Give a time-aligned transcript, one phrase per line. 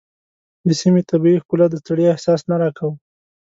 [0.67, 2.95] د سیمې طبیعي ښکلا د ستړیا احساس نه راکاوه.